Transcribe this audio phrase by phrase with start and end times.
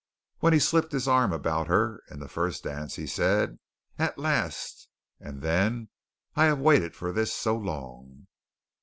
[0.39, 3.59] When he slipped his arm about her in the first dance he said,
[3.99, 4.87] "At last!"
[5.19, 5.89] And then:
[6.35, 8.25] "I have waited for this so long."